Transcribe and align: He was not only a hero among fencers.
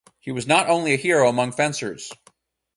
He 0.19 0.31
was 0.31 0.47
not 0.47 0.67
only 0.67 0.93
a 0.95 0.97
hero 0.97 1.29
among 1.29 1.51
fencers. 1.51 2.11